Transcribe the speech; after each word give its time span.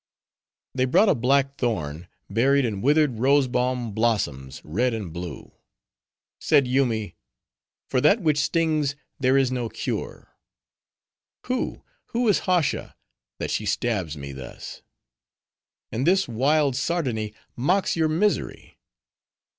They 0.73 0.85
brought 0.85 1.09
a 1.09 1.13
black 1.13 1.59
thorn, 1.59 2.07
buried 2.27 2.65
in 2.65 2.81
withered 2.81 3.19
rose 3.19 3.47
balm 3.47 3.91
blossoms, 3.93 4.59
red 4.65 4.95
and 4.95 5.13
blue. 5.13 5.51
Said 6.39 6.65
Yoomy, 6.67 7.17
"For 7.87 8.01
that 8.01 8.19
which 8.19 8.39
stings, 8.39 8.95
there 9.19 9.37
is 9.37 9.51
no 9.51 9.69
cure," 9.69 10.35
"Who, 11.45 11.83
who 12.07 12.27
is 12.27 12.39
Hautia, 12.49 12.95
that 13.37 13.51
she 13.51 13.67
stabs 13.67 14.17
me 14.17 14.31
thus?" 14.31 14.81
"And 15.91 16.07
this 16.07 16.27
wild 16.27 16.73
sardony 16.75 17.35
mocks 17.55 17.95
your 17.95 18.09
misery." 18.09 18.79